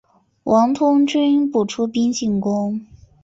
[0.45, 2.83] 王通均不出兵进攻。